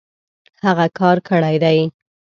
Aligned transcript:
هغۀ 0.65 0.85
کار 0.99 1.17
کړی 1.27 1.55
دی 1.63 1.79